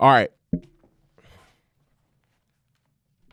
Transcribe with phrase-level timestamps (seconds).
[0.00, 0.30] All right.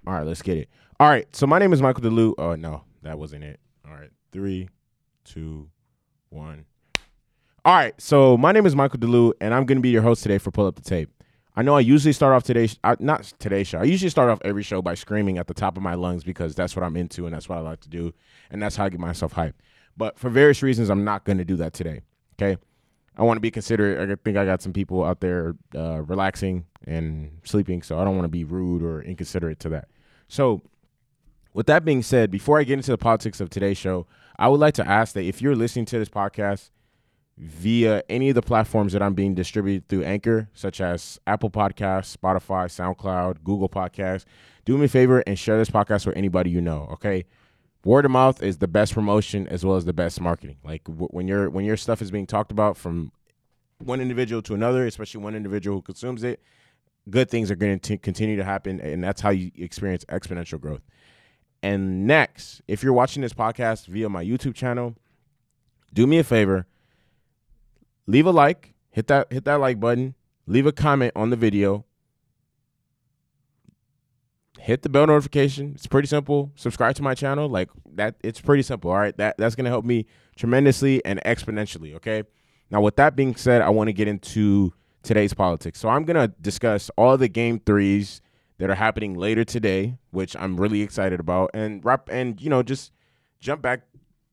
[0.08, 0.70] All right, let's get it.
[1.00, 1.28] All right.
[1.36, 2.34] So my name is Michael DeLu.
[2.38, 3.60] Oh no, that wasn't it.
[3.88, 4.10] All right.
[4.32, 4.70] Three,
[5.24, 5.70] two,
[6.30, 6.66] one.
[7.64, 7.94] All right.
[8.00, 10.68] So my name is Michael DeLu, and I'm gonna be your host today for Pull
[10.68, 11.10] Up the Tape.
[11.56, 13.80] I know I usually start off today's uh, not today's show.
[13.80, 16.54] I usually start off every show by screaming at the top of my lungs because
[16.54, 18.14] that's what I'm into and that's what I like to do,
[18.52, 19.54] and that's how I get myself hyped.
[19.98, 22.02] But for various reasons, I'm not going to do that today.
[22.34, 22.60] Okay.
[23.18, 24.10] I want to be considerate.
[24.10, 28.16] I think I got some people out there uh, relaxing and sleeping, so I don't
[28.16, 29.88] want to be rude or inconsiderate to that.
[30.28, 30.62] So,
[31.54, 34.08] with that being said, before I get into the politics of today's show,
[34.38, 36.72] I would like to ask that if you're listening to this podcast
[37.38, 42.16] via any of the platforms that I'm being distributed through Anchor, such as Apple Podcasts,
[42.16, 44.26] Spotify, SoundCloud, Google Podcasts,
[44.66, 46.90] do me a favor and share this podcast with anybody you know.
[46.94, 47.26] Okay,
[47.86, 50.58] word of mouth is the best promotion as well as the best marketing.
[50.64, 53.14] Like w- when your when your stuff is being talked about from
[53.78, 56.42] one individual to another, especially one individual who consumes it,
[57.10, 60.82] good things are going to continue to happen, and that's how you experience exponential growth.
[61.64, 64.96] And next, if you're watching this podcast via my YouTube channel,
[65.94, 66.68] do me a favor,
[68.08, 70.16] leave a like, hit that hit that like button,
[70.48, 71.86] leave a comment on the video,
[74.66, 75.74] hit the bell notification.
[75.76, 76.52] It's pretty simple.
[76.56, 77.48] Subscribe to my channel.
[77.48, 78.90] Like that, it's pretty simple.
[78.90, 79.16] All right.
[79.18, 81.96] That that's gonna help me tremendously and exponentially.
[81.96, 82.24] Okay.
[82.72, 85.80] Now, with that being said, I want to get into today's politics.
[85.80, 88.22] So I'm gonna discuss all the game threes
[88.58, 92.64] that are happening later today, which I'm really excited about, and wrap and you know
[92.64, 92.92] just
[93.40, 93.84] jump back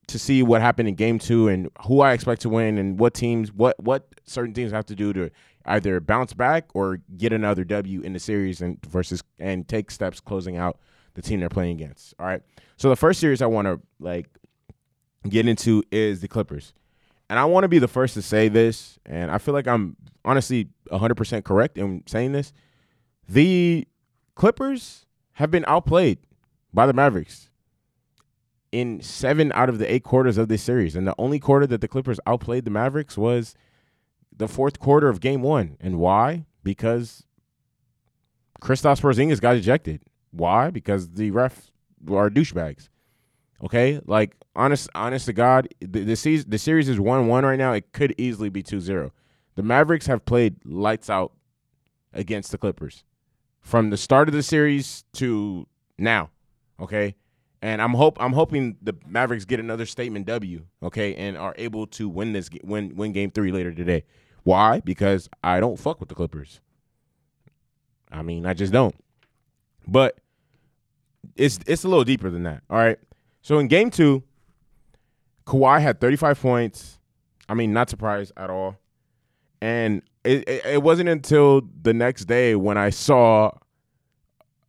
[0.07, 3.13] to see what happened in game two and who I expect to win and what
[3.13, 5.29] teams what what certain teams have to do to
[5.65, 10.19] either bounce back or get another W in the series and versus and take steps
[10.19, 10.79] closing out
[11.13, 12.13] the team they're playing against.
[12.19, 12.41] All right.
[12.77, 14.27] So the first series I want to like
[15.27, 16.73] get into is the Clippers.
[17.29, 19.95] And I want to be the first to say this, and I feel like I'm
[20.25, 22.53] honestly 100% correct in saying this.
[23.27, 23.87] The
[24.35, 26.19] Clippers have been outplayed
[26.73, 27.49] by the Mavericks
[28.71, 30.95] in seven out of the eight quarters of this series.
[30.95, 33.55] And the only quarter that the Clippers outplayed the Mavericks was
[34.37, 35.77] the fourth quarter of game one.
[35.79, 36.45] And why?
[36.63, 37.25] Because
[38.61, 40.01] Kristaps Porzingis got ejected.
[40.31, 40.69] Why?
[40.69, 41.71] Because the ref
[42.09, 42.89] are douchebags.
[43.63, 47.57] Okay, like honest, honest to God, the the, season, the series is one one right
[47.57, 47.73] now.
[47.73, 49.11] It could easily be 2-0.
[49.55, 51.33] The Mavericks have played lights out
[52.11, 53.03] against the Clippers
[53.61, 55.67] from the start of the series to
[55.97, 56.29] now.
[56.79, 57.15] Okay,
[57.61, 60.65] and I'm hope I'm hoping the Mavericks get another statement W.
[60.81, 64.03] Okay, and are able to win this win win game three later today.
[64.43, 64.81] Why?
[64.81, 66.59] Because I don't fuck with the Clippers.
[68.11, 68.95] I mean, I just don't.
[69.87, 70.17] But
[71.35, 72.63] it's it's a little deeper than that.
[72.69, 72.99] All right.
[73.41, 74.23] So in game two,
[75.45, 76.99] Kawhi had 35 points.
[77.49, 78.77] I mean, not surprised at all.
[79.61, 83.51] And it, it, it wasn't until the next day when I saw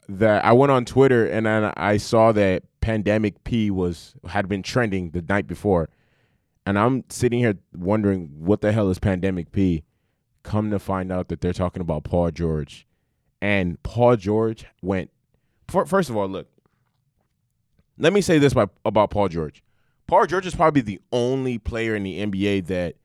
[0.09, 4.62] that I went on Twitter and then I saw that Pandemic P was had been
[4.62, 5.89] trending the night before.
[6.66, 9.84] And I'm sitting here wondering what the hell is Pandemic P?
[10.42, 12.86] Come to find out that they're talking about Paul George.
[13.41, 15.10] And Paul George went
[15.69, 16.48] first of all, look,
[17.98, 19.62] let me say this about, Paul George.
[20.06, 22.96] Paul George is probably the only player in the NBA that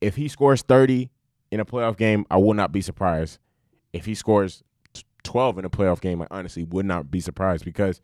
[0.00, 1.10] if he scores 30
[1.50, 3.38] in a playoff game, I will not be surprised.
[3.92, 4.62] If he scores
[5.24, 8.00] 12 in a playoff game, I honestly would not be surprised because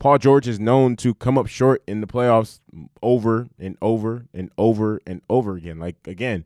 [0.00, 2.58] Paul George is known to come up short in the playoffs
[3.02, 5.78] over and over and over and over again.
[5.78, 6.44] Like again,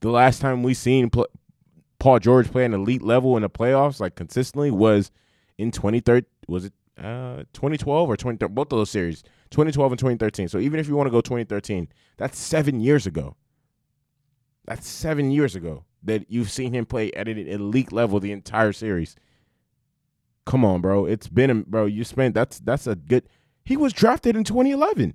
[0.00, 1.28] the last time we seen pl-
[2.00, 5.10] Paul George play an elite level in the playoffs like consistently was
[5.56, 10.48] in 2013 was it uh 2012 or 20 both of those series 2012 and 2013
[10.48, 13.36] so even if you want to go 2013 that's seven years ago.
[14.64, 18.72] That's seven years ago that you've seen him play at an elite level the entire
[18.72, 19.14] series
[20.46, 23.28] come on bro it's been a, bro you spent that's that's a good
[23.64, 25.14] he was drafted in 2011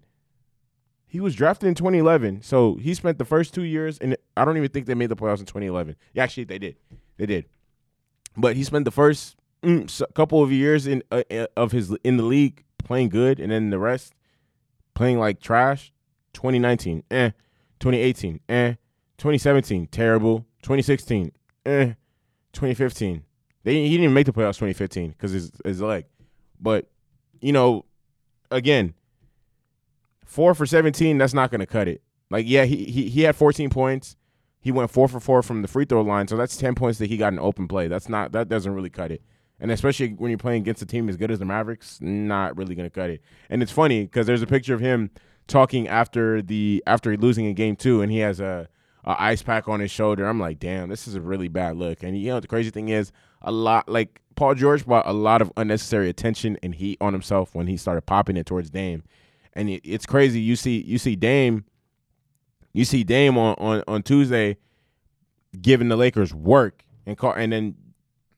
[1.07, 4.57] he was drafted in 2011 so he spent the first two years and i don't
[4.57, 6.75] even think they made the playoffs in 2011 yeah, actually they did
[7.17, 7.45] they did
[8.37, 12.17] but he spent the first mm, couple of years in uh, uh, of his in
[12.17, 14.13] the league playing good, and then the rest
[14.93, 15.93] playing like trash.
[16.33, 17.31] 2019, eh.
[17.79, 18.75] 2018, eh.
[19.17, 20.45] 2017, terrible.
[20.61, 21.31] 2016,
[21.65, 21.93] eh.
[22.53, 23.23] 2015,
[23.63, 24.55] they he didn't even make the playoffs.
[24.55, 26.05] 2015 because his his leg,
[26.59, 26.87] but
[27.39, 27.85] you know,
[28.49, 28.93] again,
[30.25, 31.17] four for 17.
[31.17, 32.01] That's not going to cut it.
[32.29, 34.15] Like, yeah, he, he he had 14 points.
[34.59, 37.07] He went four for four from the free throw line, so that's 10 points that
[37.07, 37.87] he got in open play.
[37.87, 39.23] That's not that doesn't really cut it
[39.61, 42.73] and especially when you're playing against a team as good as the Mavericks, not really
[42.73, 43.21] going to cut it.
[43.49, 45.11] And it's funny because there's a picture of him
[45.47, 48.67] talking after the after losing in game two, and he has a
[49.05, 50.25] a ice pack on his shoulder.
[50.27, 52.01] I'm like, damn, this is a really bad look.
[52.01, 53.11] And you know the crazy thing is,
[53.41, 57.53] a lot like Paul George brought a lot of unnecessary attention and heat on himself
[57.53, 59.03] when he started popping it towards Dame.
[59.53, 60.39] And it's crazy.
[60.39, 61.65] You see, you see Dame,
[62.73, 64.57] you see Dame on on, on Tuesday
[65.61, 67.75] giving the Lakers work and call, and then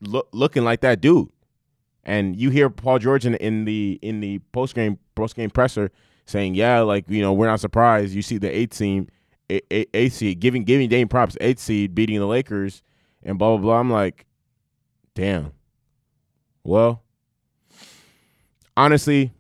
[0.02, 1.30] look, looking like that dude.
[2.04, 5.92] And you hear Paul George in, in the in the post game post game presser
[6.26, 8.14] saying, "Yeah, like you know, we're not surprised.
[8.14, 9.10] You see the eighth seed,
[9.50, 12.82] eighth seed, giving giving Dame props, eighth seed beating the Lakers,
[13.22, 14.26] and blah blah blah." I'm like,
[15.16, 15.52] damn.
[16.64, 17.04] Well,
[18.78, 19.32] honestly,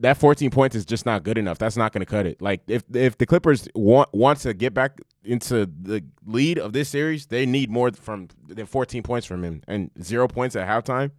[0.00, 1.58] that 14 points is just not good enough.
[1.58, 2.42] That's not going to cut it.
[2.42, 6.88] Like if if the Clippers want want to get back into the lead of this
[6.88, 11.12] series, they need more from than 14 points from him and zero points at halftime.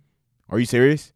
[0.50, 1.13] Are you serious?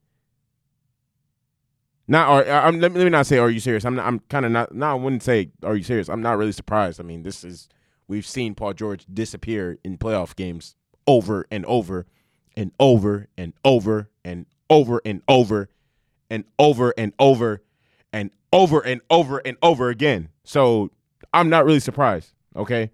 [2.08, 3.84] Not, or I'm, let, me, let me not say, are you serious?
[3.84, 4.74] I'm, not, I'm kind of not.
[4.74, 6.08] No, I wouldn't say, are you serious?
[6.08, 7.02] I'm not really surprised.
[7.02, 7.68] I mean, this is
[8.08, 12.06] we've seen Paul George disappear in playoff games over and over
[12.58, 15.70] and over and over and over and over
[16.28, 17.62] and over and over
[18.12, 20.30] and over and over and over again.
[20.44, 20.90] So
[21.34, 22.34] I'm not really surprised.
[22.56, 22.90] Okay.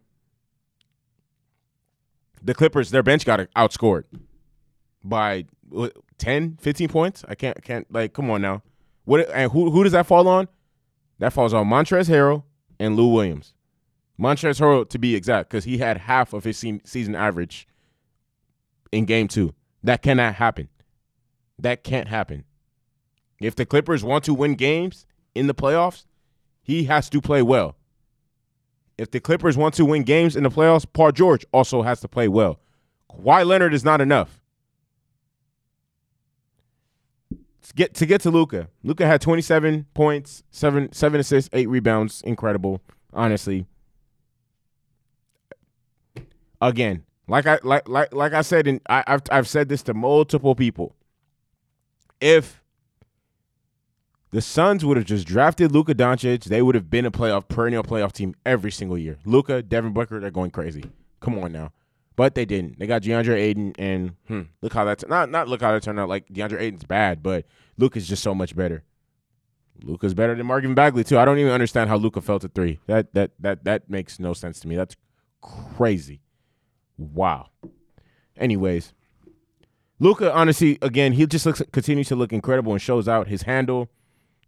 [2.44, 4.04] The Clippers, their bench got outscored
[5.02, 5.46] by
[6.18, 7.24] 10, 15 points.
[7.30, 8.64] I can't can't like come on now.
[9.06, 10.50] What and who who does that fall on?
[11.20, 12.44] That falls on Montrezl Harrell
[12.80, 13.54] and Lou Williams.
[14.20, 17.66] Montrezl Harrell to be exact, because he had half of his season average
[18.94, 19.54] in game two.
[19.84, 20.70] That cannot happen.
[21.60, 22.46] That can't happen.
[23.42, 25.06] If the Clippers want to win games
[25.36, 26.06] in the playoffs,
[26.62, 27.76] he has to play well.
[28.98, 32.08] If the Clippers want to win games in the playoffs, Paul George also has to
[32.08, 32.60] play well.
[33.12, 34.40] Kawhi Leonard is not enough.
[37.32, 38.70] To get to get to Luka.
[38.84, 42.22] Luka had 27 points, seven seven assists, eight rebounds.
[42.22, 42.82] Incredible,
[43.14, 43.66] honestly.
[46.62, 50.56] Again, like I like like like I said, and I've I've said this to multiple
[50.56, 50.96] people.
[52.20, 52.62] If
[54.32, 57.84] the Suns would have just drafted Luka Doncic, they would have been a playoff perennial
[57.84, 59.18] playoff team every single year.
[59.26, 60.84] Luka, Devin Booker, they're going crazy.
[61.20, 61.72] Come on now.
[62.16, 62.80] But they didn't.
[62.80, 66.00] They got DeAndre Ayton, and hmm, look how that's not not look how that turned
[66.00, 66.10] out.
[66.10, 67.46] Like DeAndre Ayton's bad, but
[67.78, 68.84] Luka's just so much better.
[69.82, 71.18] Luka's better than Marvin Bagley too.
[71.18, 72.80] I don't even understand how Luka fell to three.
[72.88, 74.76] That that that that makes no sense to me.
[74.76, 74.96] That's
[75.42, 76.23] crazy.
[77.12, 77.50] Wow.
[78.38, 78.94] Anyways,
[80.00, 83.90] Luka honestly, again, he just looks continues to look incredible and shows out his handle,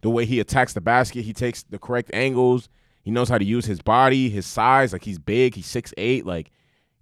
[0.02, 1.22] the way he attacks the basket.
[1.22, 2.68] He takes the correct angles.
[3.02, 4.92] He knows how to use his body, his size.
[4.92, 5.54] Like he's big.
[5.54, 6.26] He's six eight.
[6.26, 6.50] Like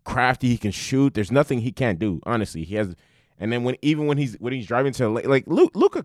[0.04, 0.48] crafty.
[0.48, 1.14] He can shoot.
[1.14, 2.20] There's nothing he can't do.
[2.24, 2.94] Honestly, he has.
[3.38, 6.04] And then when even when he's when he's driving to like Luka,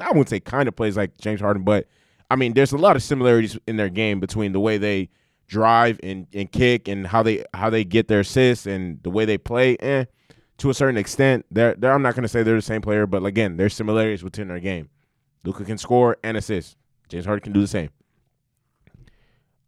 [0.00, 1.86] I wouldn't say kind of plays like James Harden, but
[2.30, 5.08] I mean, there's a lot of similarities in their game between the way they
[5.48, 9.24] drive and, and kick and how they how they get their assists and the way
[9.24, 10.04] they play, eh,
[10.58, 13.24] to a certain extent, they're, they're I'm not to say they're the same player, but
[13.24, 14.90] again, there's similarities within their game.
[15.44, 16.76] Luka can score and assist.
[17.08, 17.90] James Harden can do the same.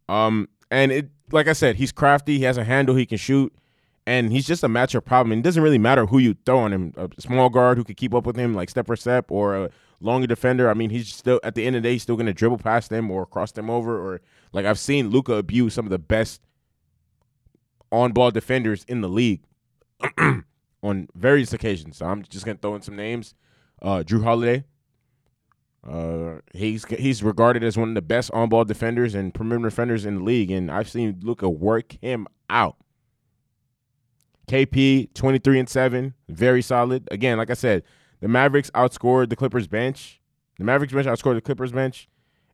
[0.07, 2.37] Um, and it like I said, he's crafty.
[2.37, 2.95] He has a handle.
[2.95, 3.53] He can shoot,
[4.05, 5.31] and he's just a matchup problem.
[5.31, 6.93] And it doesn't really matter who you throw on him.
[6.97, 9.69] A small guard who can keep up with him, like step for step, or a
[10.01, 10.69] longer defender.
[10.69, 12.57] I mean, he's still at the end of the day, he's still going to dribble
[12.57, 14.21] past them or cross them over, or
[14.53, 16.41] like I've seen Luka abuse some of the best
[17.91, 19.41] on ball defenders in the league
[20.83, 21.97] on various occasions.
[21.97, 23.33] So I'm just gonna throw in some names.
[23.81, 24.65] Uh, Jrue Holiday.
[25.87, 30.05] Uh, he's he's regarded as one of the best on ball defenders and perimeter defenders
[30.05, 32.77] in the league, and I've seen Luka work him out.
[34.47, 37.07] KP twenty three and seven, very solid.
[37.09, 37.83] Again, like I said,
[38.19, 40.21] the Mavericks outscored the Clippers bench.
[40.59, 42.07] The Mavericks bench outscored the Clippers bench,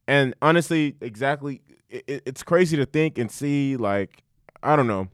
[0.08, 4.24] and honestly, exactly it, it's crazy to think and see like
[4.64, 5.08] I don't know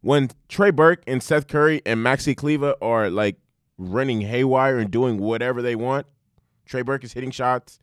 [0.00, 3.36] when Trey Burke and Seth Curry and Maxi Kleber are like
[3.78, 6.06] running haywire and doing whatever they want.
[6.66, 7.80] Trey Burke is hitting shots.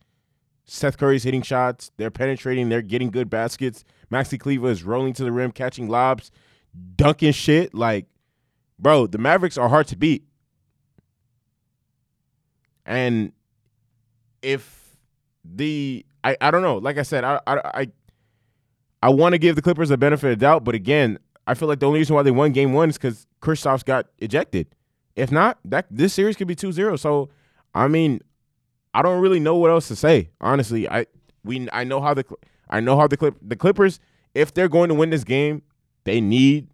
[0.64, 1.90] Seth Curry's hitting shots.
[1.96, 2.68] They're penetrating.
[2.68, 3.84] They're getting good baskets.
[4.10, 6.30] Maxi Kleber is rolling to the rim, catching lobs,
[6.96, 7.74] dunking shit.
[7.74, 8.06] Like,
[8.78, 10.24] bro, the Mavericks are hard to beat.
[12.86, 13.32] And
[14.42, 14.81] if
[15.44, 16.78] the I, I don't know.
[16.78, 17.86] Like I said, I I I,
[19.02, 21.80] I want to give the Clippers a benefit of doubt, but again, I feel like
[21.80, 24.68] the only reason why they won game one is because Kristaps got ejected.
[25.16, 26.98] If not, that this series could be 2-0.
[26.98, 27.28] So
[27.74, 28.20] I mean,
[28.94, 30.30] I don't really know what else to say.
[30.40, 31.06] Honestly, I
[31.44, 32.24] we I know how the
[32.70, 34.00] I know how the clip the Clippers,
[34.34, 35.62] if they're going to win this game,
[36.04, 36.68] they need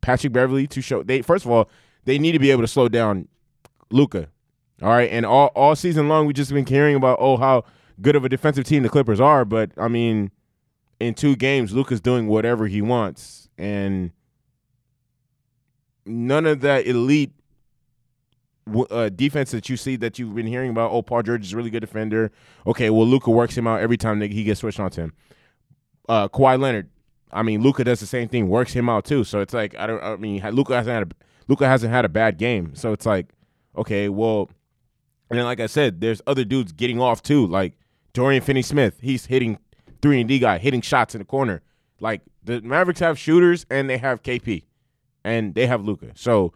[0.00, 1.70] Patrick Beverley to show they first of all,
[2.04, 3.28] they need to be able to slow down
[3.90, 4.28] Luka.
[4.82, 5.10] All right.
[5.10, 7.64] And all, all season long we've just been hearing about oh how
[8.00, 10.30] good of a defensive team the Clippers are, but I mean,
[11.00, 14.12] in two games, Luka's doing whatever he wants, and
[16.04, 17.32] none of that elite
[18.90, 20.90] uh, defense that you see that you've been hearing about.
[20.90, 22.30] Oh, Paul George is a really good defender.
[22.66, 25.12] Okay, well, Luka works him out every time he gets switched on to him.
[26.08, 26.90] Uh, Kawhi Leonard.
[27.30, 29.22] I mean, Luka does the same thing, works him out too.
[29.22, 30.02] So it's like I don't.
[30.02, 32.74] I mean, Luka hasn't had a Luka hasn't had a bad game.
[32.74, 33.28] So it's like,
[33.76, 34.50] okay, well,
[35.30, 37.46] and then like I said, there's other dudes getting off too.
[37.46, 37.74] Like
[38.12, 39.58] Dorian Finney-Smith, he's hitting
[40.02, 41.62] three and D guy, hitting shots in the corner.
[42.00, 44.64] Like the Mavericks have shooters and they have KP,
[45.24, 46.12] and they have Luka.
[46.14, 46.52] So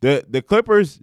[0.00, 1.00] the the Clippers,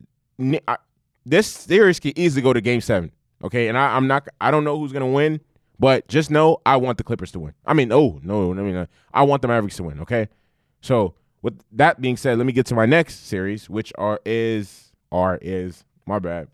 [1.26, 3.12] this series can easily go to Game Seven.
[3.44, 4.28] Okay, and I, I'm not.
[4.40, 5.42] I don't know who's gonna win,
[5.80, 7.54] but just know I want the Clippers to win.
[7.66, 10.00] I mean, oh no, I mean, I want the Mavericks to win.
[10.02, 10.28] Okay,
[10.82, 14.92] so with that being said, let me get to my next series, which are is
[15.12, 16.48] are is my bad.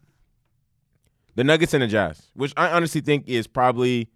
[1.39, 4.09] The Nuggets and the Jazz, which I honestly think is probably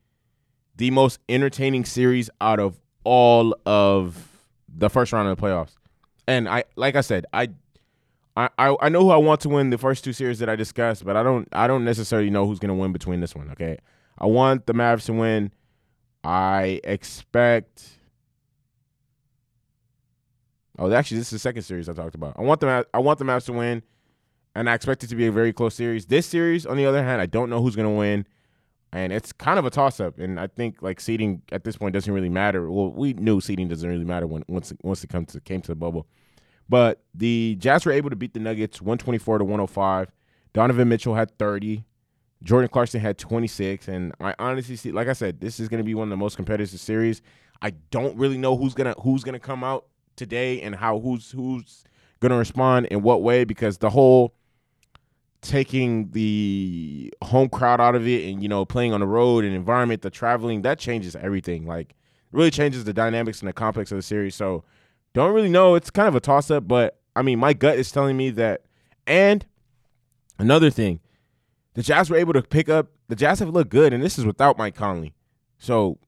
[0.75, 4.27] the most entertaining series out of all of
[4.67, 5.71] the first round of the playoffs.
[6.27, 7.47] And I like I said, I
[8.35, 11.05] I, I know who I want to win the first two series that I discussed,
[11.05, 13.49] but I don't I don't necessarily know who's gonna win between this one.
[13.51, 13.77] Okay,
[14.17, 15.53] I want the Mavs to win.
[16.25, 17.87] I expect.
[20.77, 22.35] Oh, actually, this is the second series I talked about.
[22.37, 23.81] I want the I want the Mavs to win,
[24.55, 26.05] and I expect it to be a very close series.
[26.05, 28.25] This series, on the other hand, I don't know who's gonna win,
[28.91, 30.19] and it's kind of a toss up.
[30.19, 32.69] And I think like seeding at this point doesn't really matter.
[32.69, 35.67] Well, we knew seeding doesn't really matter when once once it comes to came to
[35.69, 36.07] the bubble.
[36.69, 40.11] But the Jazz were able to beat the Nuggets 124 to 105.
[40.53, 41.83] Donovan Mitchell had 30.
[42.43, 43.87] Jordan Clarkson had 26.
[43.87, 46.17] And I honestly see, like I said, this is going to be one of the
[46.17, 47.21] most competitive series.
[47.61, 49.85] I don't really know who's gonna who's gonna come out
[50.17, 51.83] today and how who's who's
[52.19, 54.35] gonna respond in what way because the whole
[55.43, 59.53] taking the home crowd out of it and you know playing on the road and
[59.53, 61.67] environment, the traveling that changes everything.
[61.67, 61.93] Like
[62.31, 64.35] really changes the dynamics and the complex of the series.
[64.35, 64.63] So
[65.13, 65.75] don't really know.
[65.75, 68.63] It's kind of a toss up, but I mean, my gut is telling me that.
[69.05, 69.45] And
[70.39, 70.99] another thing,
[71.75, 72.87] the Jazz were able to pick up.
[73.07, 75.13] The Jazz have looked good, and this is without Mike Conley.
[75.59, 75.99] So,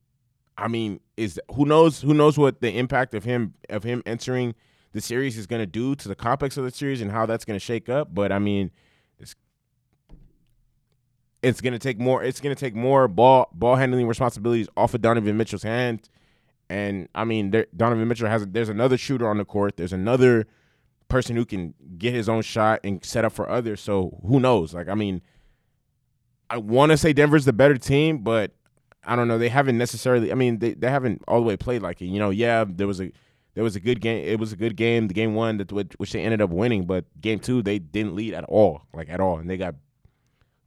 [0.57, 2.01] I mean, is who knows?
[2.01, 4.55] Who knows what the impact of him of him entering
[4.93, 7.45] the series is going to do to the complex of the series and how that's
[7.45, 8.13] going to shake up?
[8.13, 8.71] But I mean,
[11.45, 12.23] it's to take more.
[12.23, 16.09] It's to take more ball ball handling responsibilities off of Donovan Mitchell's hand
[16.69, 19.77] and I mean, there, Donovan Mitchell has there's another shooter on the court.
[19.77, 20.47] There's another
[21.07, 23.81] person who can get his own shot and set up for others.
[23.81, 24.73] So who knows?
[24.73, 25.21] Like, I mean,
[26.49, 28.51] I want to say Denver's the better team, but
[29.03, 29.37] I don't know.
[29.37, 30.31] They haven't necessarily.
[30.31, 32.07] I mean, they, they haven't all the way played like it.
[32.07, 33.11] You know, yeah, there was a
[33.53, 34.25] there was a good game.
[34.25, 35.07] It was a good game.
[35.07, 38.33] The game one that which they ended up winning, but game two they didn't lead
[38.33, 39.75] at all, like at all, and they got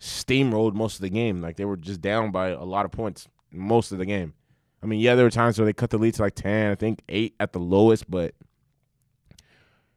[0.01, 1.41] steamrolled most of the game.
[1.41, 4.35] Like they were just down by a lot of points most of the game.
[4.83, 6.75] I mean, yeah, there were times where they cut the lead to like 10, I
[6.75, 8.35] think 8 at the lowest, but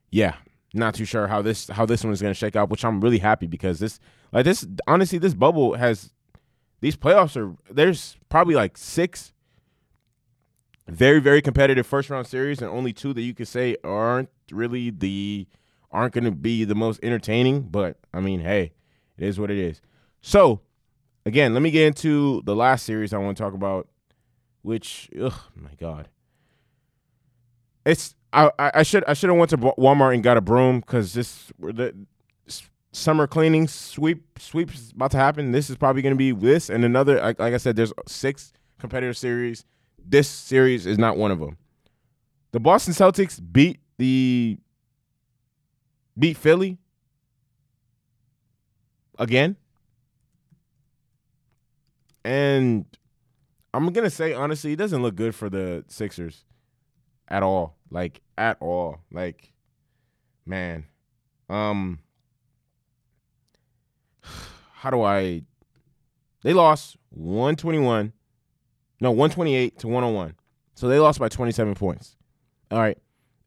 [0.10, 0.36] yeah,
[0.74, 3.02] not too sure how this how this one is going to shake out, which I'm
[3.02, 4.00] really happy because this
[4.32, 6.12] like this honestly this bubble has
[6.80, 9.34] these playoffs are there's probably like 6
[10.88, 14.90] very very competitive first round series and only two that you could say aren't really
[14.90, 15.48] the
[15.92, 18.72] aren't going to be the most entertaining, but I mean, hey,
[19.18, 19.82] it is what it is.
[20.22, 20.62] So,
[21.26, 23.88] again, let me get into the last series I want to talk about
[24.62, 26.08] which oh my god,
[27.86, 31.14] it's I I should I should have went to Walmart and got a broom because
[31.14, 31.96] this the
[32.94, 35.52] summer cleaning sweep sweeps about to happen.
[35.52, 37.20] This is probably going to be this and another.
[37.20, 39.66] Like, like I said, there's six competitive series.
[40.04, 41.58] This series is not one of them.
[42.52, 44.58] The Boston Celtics beat the
[46.18, 46.78] beat Philly
[49.18, 49.56] again.
[52.24, 52.86] And
[53.74, 56.46] I'm gonna say honestly, it doesn't look good for the Sixers
[57.28, 57.78] at all.
[57.90, 59.00] Like at all.
[59.12, 59.54] Like,
[60.46, 60.86] man,
[61.50, 62.00] um,
[64.74, 65.44] how do I?
[66.44, 68.14] They lost 121,
[69.00, 70.36] no 128 to 101.
[70.74, 72.16] So they lost by 27 points.
[72.72, 72.98] All right.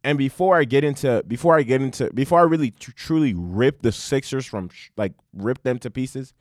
[0.04, 3.82] And before I get into before I get into before I really tr- truly rip
[3.82, 6.34] the Sixers from like rip them to pieces,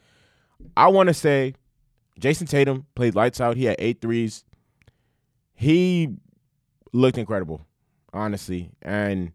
[0.75, 1.55] I want to say
[2.20, 3.58] Jayson Tatum played lights out.
[3.58, 4.43] He had eight threes.
[5.53, 6.10] He
[6.91, 7.65] looked incredible,
[8.13, 8.72] honestly.
[8.82, 9.32] And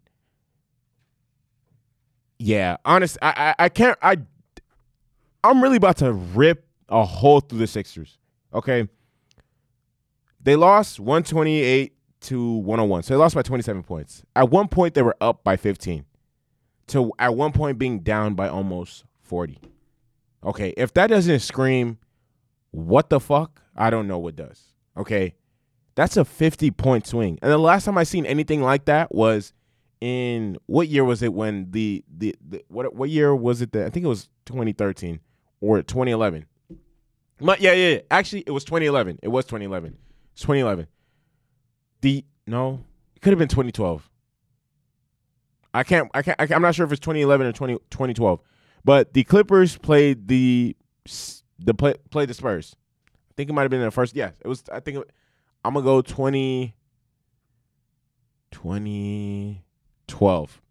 [2.37, 3.97] yeah, honest, I, I, I can't.
[4.01, 4.17] I
[5.43, 8.17] I'm really about to rip a hole through the Sixers.
[8.53, 8.87] Okay,
[10.41, 14.23] they lost 128 to 101, so they lost by 27 points.
[14.35, 16.05] At one point, they were up by 15.
[16.87, 19.59] To at one point being down by almost 40.
[20.43, 21.99] Okay, if that doesn't scream
[22.71, 23.61] what the fuck?
[23.75, 24.61] I don't know what does.
[24.97, 25.35] Okay.
[25.95, 27.39] That's a 50 point swing.
[27.41, 29.53] And the last time I seen anything like that was
[30.01, 33.85] in what year was it when the the, the what what year was it that
[33.85, 35.19] I think it was 2013
[35.61, 36.45] or 2011.
[37.41, 37.99] My, yeah, yeah, yeah.
[38.11, 39.19] Actually, it was 2011.
[39.21, 39.97] It was 2011.
[40.33, 40.87] It's 2011.
[42.01, 42.83] The no,
[43.15, 44.09] it could have been 2012.
[45.73, 48.41] I can't, I can't, I am not sure if it's 2011 or 20, 2012.
[48.83, 50.75] But the Clippers played the
[51.59, 52.75] the play, played the Spurs.
[53.07, 54.15] I think it might have been the first.
[54.15, 54.63] Yes, it was.
[54.71, 55.09] I think it,
[55.63, 56.75] I'm gonna go 20,
[58.51, 60.61] 2012.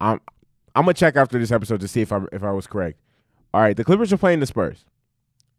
[0.00, 0.20] I'm
[0.74, 2.98] I'm gonna check after this episode to see if I if I was correct.
[3.52, 4.84] All right, the Clippers are playing the Spurs,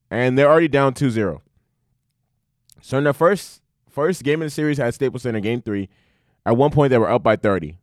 [0.09, 1.41] and they're already down 2-0.
[2.81, 5.89] So in the first first game of the series at Staples Center, Game Three,
[6.45, 7.77] at one point they were up by 30,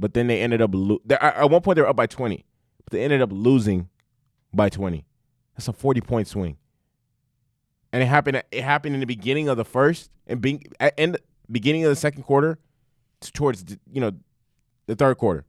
[0.00, 2.44] but then they ended up lo- at one point they were up by 20,
[2.84, 3.88] but they ended up losing
[4.52, 5.04] by 20.
[5.56, 6.56] That's a 40 point swing.
[7.92, 8.42] And it happened.
[8.50, 10.64] It happened in the beginning of the first and being
[11.50, 12.58] beginning of the second quarter,
[13.32, 14.12] towards you know
[14.86, 15.44] the third quarter.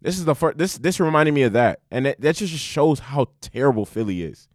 [0.00, 0.58] This is the first.
[0.58, 4.48] This this reminded me of that, and that, that just shows how terrible Philly is.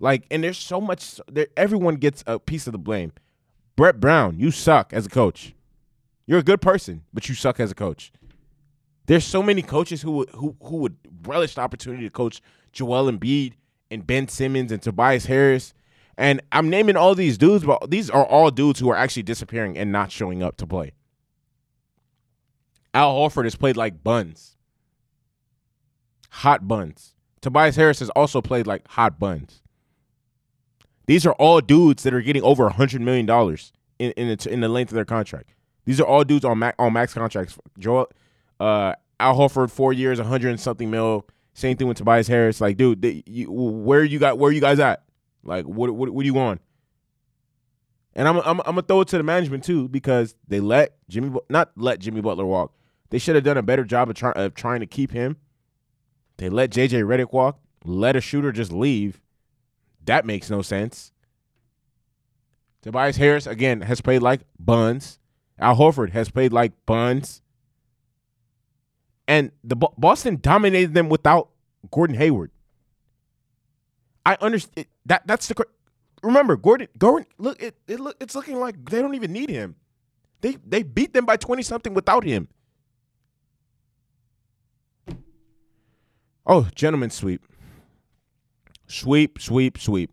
[0.00, 1.20] Like, and there's so much.
[1.26, 3.12] There, everyone gets a piece of the blame.
[3.74, 5.54] Brett Brown, you suck as a coach.
[6.26, 8.12] You're a good person, but you suck as a coach.
[9.08, 13.10] There's so many coaches who would who who would relish the opportunity to coach Joel
[13.10, 13.54] Embiid
[13.90, 15.72] and Ben Simmons and Tobias Harris.
[16.18, 19.78] And I'm naming all these dudes, but these are all dudes who are actually disappearing
[19.78, 20.92] and not showing up to play.
[22.92, 24.56] Al Horford has played like buns.
[26.30, 27.14] Hot buns.
[27.40, 29.62] Tobias Harris has also played like hot buns.
[31.06, 33.26] These are all dudes that are getting over $100 million
[33.98, 35.54] in, in, the, in the length of their contract.
[35.86, 37.56] These are all dudes on max, on max contracts.
[37.78, 38.10] Joel,
[38.60, 41.26] uh, Al Horford four years, hundred and something mil.
[41.54, 42.60] Same thing with Tobias Harris.
[42.60, 45.04] Like, dude, they, you, where you got where you guys at?
[45.42, 46.60] Like, what what what are you going?
[48.14, 51.36] And I'm, I'm I'm gonna throw it to the management too because they let Jimmy
[51.48, 52.74] not let Jimmy Butler walk.
[53.10, 55.36] They should have done a better job of, of trying to keep him.
[56.36, 57.58] They let JJ Redick walk.
[57.84, 59.20] Let a shooter just leave.
[60.04, 61.12] That makes no sense.
[62.82, 65.18] Tobias Harris again has played like buns.
[65.58, 67.42] Al Horford has played like buns
[69.28, 71.50] and the Boston dominated them without
[71.92, 72.50] Gordon Hayward.
[74.26, 75.26] I understand that.
[75.26, 75.66] That's the
[76.22, 76.88] remember Gordon.
[76.98, 79.76] Gordon, look, it, it look, it's looking like they don't even need him.
[80.40, 82.48] They they beat them by twenty something without him.
[86.46, 87.42] Oh, gentlemen, sweep,
[88.86, 90.10] sweep, sweep, sweep,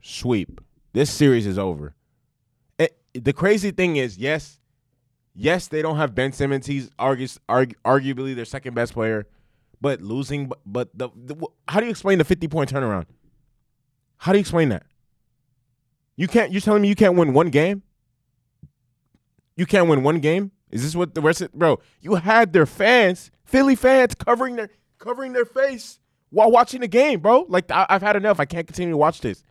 [0.00, 0.60] sweep.
[0.92, 1.94] This series is over.
[2.78, 4.60] It, the crazy thing is, yes,
[5.36, 6.66] Yes, they don't have Ben Simmons.
[6.66, 9.26] He's argu- argu- arguably their second best player,
[9.80, 10.50] but losing.
[10.64, 11.36] But the, the
[11.68, 13.04] how do you explain the fifty point turnaround?
[14.16, 14.84] How do you explain that?
[16.16, 16.52] You can't.
[16.52, 17.82] You're telling me you can't win one game?
[19.56, 20.52] You can't win one game?
[20.70, 21.80] Is this what the rest of bro?
[22.00, 25.98] You had their fans, Philly fans, covering their covering their face
[26.30, 27.44] while watching the game, bro.
[27.48, 28.40] Like I, I've had enough.
[28.40, 29.42] I can't continue to watch this.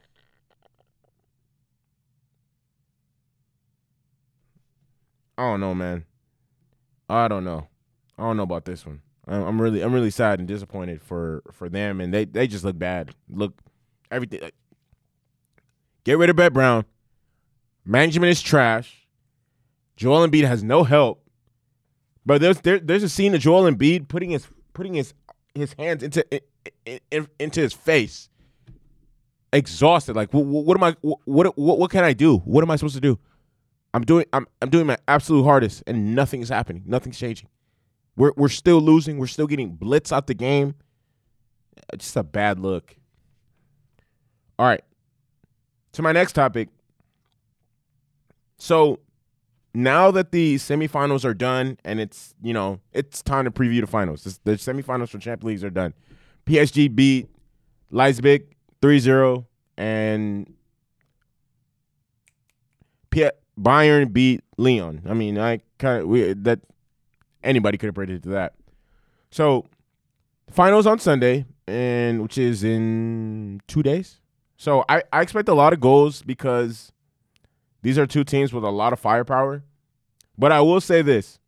[5.38, 6.06] I don't know, man.
[7.10, 7.68] I don't know.
[8.18, 9.02] I don't know about this one.
[9.28, 12.78] I'm really, I'm really sad and disappointed for for them, and they they just look
[12.78, 13.12] bad.
[13.28, 13.54] Look,
[14.12, 14.42] everything.
[14.42, 14.56] Like,
[16.04, 16.86] get rid of Brett Brown.
[17.84, 19.08] Management is trash.
[19.96, 21.24] Joel Embiid has no help.
[22.26, 25.14] But there's there, there's a scene of Joel Embiid putting his putting his
[25.56, 26.24] his hands into
[26.86, 28.30] in, in, into his face,
[29.54, 30.16] exhausted.
[30.16, 30.96] Like, what, what am I?
[31.02, 31.20] What,
[31.58, 32.38] what what can I do?
[32.40, 33.20] What am I supposed to do?
[33.96, 36.84] I'm doing I'm I'm doing my absolute hardest and nothing is happening.
[36.86, 37.48] Nothing's changing.
[38.18, 39.20] We're we're still losing.
[39.20, 40.76] We're still getting blitz out the game.
[41.78, 42.98] Uh, just a bad look.
[44.60, 44.84] All right.
[45.94, 46.68] To my next topic.
[48.58, 49.00] So
[49.74, 53.88] now that the semifinals are done and it's, you know, it's time to preview the
[53.88, 54.24] finals.
[54.44, 55.94] the semifinals for Champions Leagues are done.
[56.46, 57.30] PSG beat
[57.92, 59.46] Leipzig 3-0
[59.78, 60.54] and
[63.10, 65.02] P- Bayern beat Lyon.
[65.08, 66.60] I mean, I kind of we that
[67.44, 68.54] anybody could have predicted that.
[69.30, 69.66] So,
[70.50, 74.20] finals on Sunday, and which is in two days.
[74.58, 76.92] So I, I expect a lot of goals because
[77.82, 79.64] these are two teams with a lot of firepower.
[80.38, 81.40] But I will say this: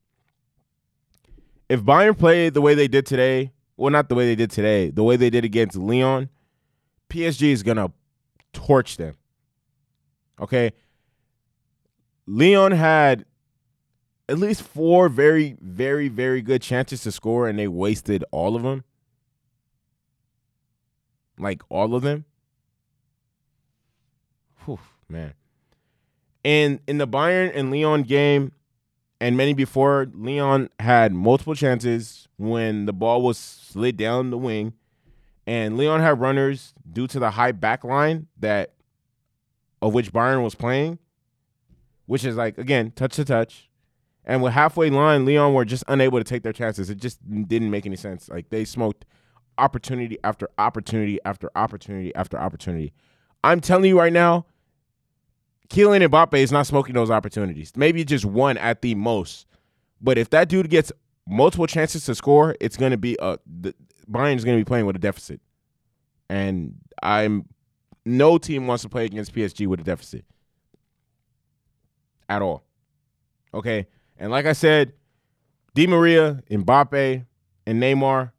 [1.69, 4.89] if Bayern played the way they did today, well, not the way they did today,
[4.89, 6.29] the way they did against Lyon,
[7.09, 7.91] PSG is gonna
[8.53, 9.15] torch them.
[10.39, 10.71] Okay,
[12.27, 13.25] Lyon had
[14.29, 18.63] at least four very, very, very good chances to score, and they wasted all of
[18.63, 18.83] them.
[21.39, 22.25] Like all of them.
[24.65, 25.33] whew, man.
[26.43, 28.51] And in the Bayern and Lyon game,
[29.21, 34.73] and many before, Lyon had multiple chances when the ball was slid down the wing,
[35.45, 38.73] and Lyon had runners due to the high back line that
[39.81, 40.99] of which Bayern was playing,
[42.07, 43.69] which is like again touch to touch.
[44.25, 46.89] And with halfway line, Lyon were just unable to take their chances.
[46.89, 48.27] It just didn't make any sense.
[48.27, 49.05] Like they smoked
[49.57, 52.91] opportunity after opportunity after opportunity after opportunity.
[53.43, 54.45] I'm telling you right now,
[55.69, 57.71] Kylian Mbappe is not smoking those opportunities.
[57.77, 59.45] Maybe just one at the most.
[60.01, 60.91] But if that dude gets
[61.25, 63.73] multiple chances to score, it's going to be a the,
[64.09, 65.39] Bayern's going to be playing with a deficit.
[66.29, 67.45] And I'm
[68.05, 70.25] no team wants to play against PSG with a deficit
[72.29, 72.63] at all.
[73.53, 73.87] Okay?
[74.17, 74.93] And like I said,
[75.75, 77.25] Di Maria, Mbappe,
[77.65, 78.31] and Neymar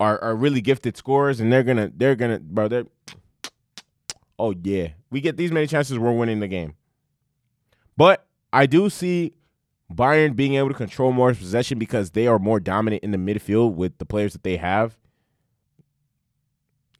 [0.00, 2.84] are are really gifted scorers and they're to they're to bro, they're
[4.38, 6.74] oh yeah, we get these many chances, we're winning the game.
[7.96, 9.34] But I do see
[9.92, 13.74] Bayern being able to control more possession because they are more dominant in the midfield
[13.74, 14.96] with the players that they have.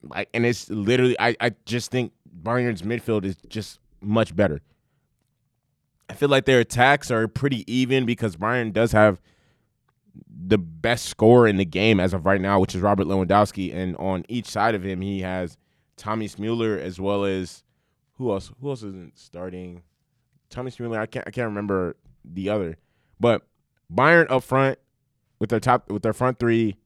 [0.02, 4.60] Like, and it's literally, I, I just think Bayern's midfield is just much better.
[6.08, 9.20] I feel like their attacks are pretty even because Bayern does have
[10.28, 13.96] the best scorer in the game as of right now, which is Robert Lewandowski, and
[13.96, 15.56] on each side of him, he has
[15.96, 17.62] Thomas Mueller as well as
[18.14, 18.50] who else?
[18.60, 19.82] Who else isn't starting?
[20.50, 21.00] Thomas Mueller.
[21.00, 21.26] I can't.
[21.26, 22.78] I can't remember the other,
[23.20, 23.42] but
[23.92, 24.78] Bayern up front
[25.38, 26.76] with their top with their front three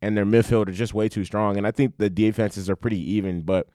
[0.00, 1.56] and their midfield are just way too strong.
[1.56, 3.42] And I think the defenses are pretty even.
[3.42, 3.68] But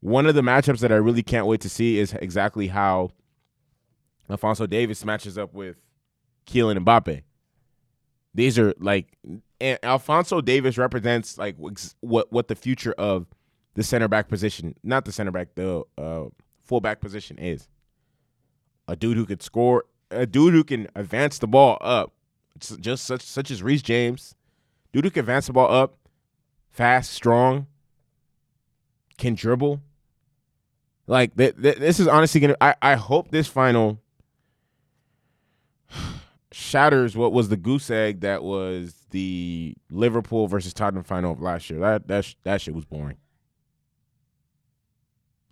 [0.00, 3.10] one of the matchups that I really can't wait to see is exactly how
[4.30, 5.76] Alphonso Davies matches up with
[6.46, 7.22] Kylian Mbappe.
[8.34, 9.16] These are like
[9.82, 11.56] Alphonso Davies represents like
[12.00, 13.26] what what the future of
[13.74, 16.24] the center back position, not the center back, the uh,
[16.64, 17.68] fullback position is.
[18.86, 22.12] A dude who could score, a dude who can advance the ball up,
[22.58, 24.34] just such such as Reece James,
[24.92, 25.96] dude who can advance the ball up,
[26.70, 27.66] fast, strong,
[29.16, 29.80] can dribble.
[31.06, 32.56] Like th- th- this is honestly gonna.
[32.60, 34.00] I I hope this final
[36.58, 41.70] shatters what was the goose egg that was the Liverpool versus Tottenham final of last
[41.70, 41.78] year.
[41.78, 43.16] That that that shit was boring.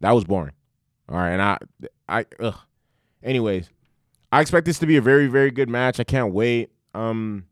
[0.01, 0.53] That was boring.
[1.09, 1.59] All right, and I,
[2.09, 2.59] I, ugh.
[3.23, 3.71] Anyways,
[4.33, 6.01] I expect this to be a very, very good match.
[6.01, 6.71] I can't wait.
[6.93, 7.47] Um,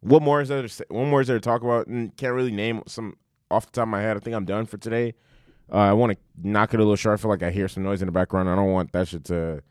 [0.00, 0.66] what more is there?
[0.66, 1.86] To what more is there to talk about?
[1.86, 3.16] And can't really name some
[3.50, 4.16] off the top of my head.
[4.16, 5.14] I think I'm done for today.
[5.70, 7.18] Uh, I want to knock it a little short.
[7.18, 8.48] I feel like I hear some noise in the background.
[8.48, 9.62] I don't want that shit to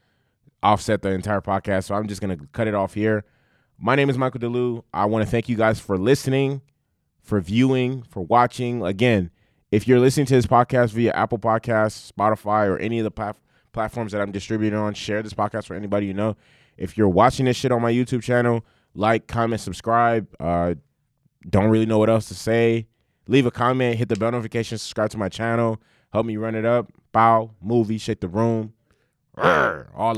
[0.64, 3.24] offset the entire podcast, so I'm just gonna cut it off here.
[3.78, 4.84] My name is Michael DeLu.
[4.94, 6.62] I want to thank you guys for listening,
[7.22, 8.84] for viewing, for watching.
[8.84, 9.32] Again,
[9.72, 13.38] if you're listening to this podcast via Apple Podcasts, Spotify, or any of the plat-
[13.72, 16.36] platforms that I'm distributing on, share this podcast for anybody you know.
[16.78, 20.28] If you're watching this shit on my YouTube channel, like, comment, subscribe.
[20.40, 20.76] Uh,
[21.50, 22.88] don't really know what else to say.
[23.28, 25.80] Leave a comment, hit the bell notification, subscribe to my channel,
[26.12, 26.92] help me run it up.
[27.12, 28.74] Bow, movie, shake the room.
[29.38, 30.18] All